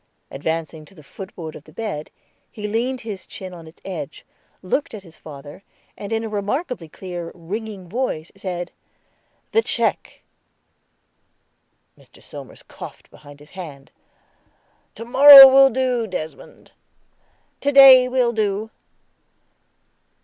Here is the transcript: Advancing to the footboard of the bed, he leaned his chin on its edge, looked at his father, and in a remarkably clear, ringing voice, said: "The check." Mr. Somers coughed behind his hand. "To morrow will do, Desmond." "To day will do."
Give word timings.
Advancing 0.31 0.83
to 0.83 0.95
the 0.95 1.03
footboard 1.03 1.55
of 1.55 1.65
the 1.65 1.71
bed, 1.71 2.09
he 2.51 2.67
leaned 2.67 3.01
his 3.01 3.27
chin 3.27 3.53
on 3.53 3.67
its 3.67 3.79
edge, 3.85 4.25
looked 4.63 4.95
at 4.95 5.03
his 5.03 5.15
father, 5.15 5.61
and 5.95 6.11
in 6.11 6.23
a 6.23 6.27
remarkably 6.27 6.89
clear, 6.89 7.31
ringing 7.35 7.87
voice, 7.87 8.31
said: 8.35 8.71
"The 9.51 9.61
check." 9.61 10.23
Mr. 11.95 12.19
Somers 12.19 12.63
coughed 12.63 13.11
behind 13.11 13.39
his 13.39 13.51
hand. 13.51 13.91
"To 14.95 15.05
morrow 15.05 15.45
will 15.47 15.69
do, 15.69 16.07
Desmond." 16.07 16.71
"To 17.59 17.71
day 17.71 18.07
will 18.07 18.33
do." 18.33 18.71